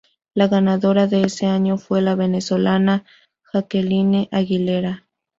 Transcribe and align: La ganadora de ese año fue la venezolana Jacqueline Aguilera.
La 0.33 0.47
ganadora 0.47 1.05
de 1.05 1.21
ese 1.21 1.45
año 1.45 1.77
fue 1.77 2.01
la 2.01 2.15
venezolana 2.15 3.05
Jacqueline 3.53 4.27
Aguilera. 4.31 5.05